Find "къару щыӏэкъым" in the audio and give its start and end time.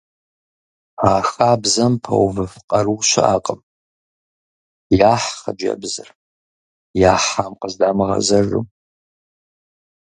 2.69-3.59